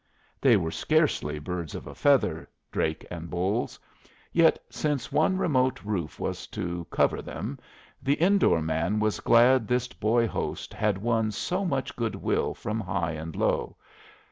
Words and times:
They 0.41 0.57
were 0.57 0.71
scarcely 0.71 1.37
birds 1.37 1.75
of 1.75 1.85
a 1.85 1.93
feather, 1.93 2.49
Drake 2.71 3.05
and 3.11 3.29
Bolles, 3.29 3.77
yet 4.33 4.57
since 4.67 5.11
one 5.11 5.37
remote 5.37 5.79
roof 5.83 6.19
was 6.19 6.47
to 6.47 6.87
cover 6.89 7.21
them, 7.21 7.59
the 8.01 8.19
in 8.19 8.39
door 8.39 8.63
man 8.63 8.99
was 8.99 9.19
glad 9.19 9.67
this 9.67 9.89
boy 9.89 10.25
host 10.27 10.73
had 10.73 10.97
won 10.97 11.29
so 11.29 11.65
much 11.65 11.95
good 11.95 12.15
will 12.15 12.55
from 12.55 12.79
high 12.79 13.11
and 13.11 13.35
low. 13.35 13.77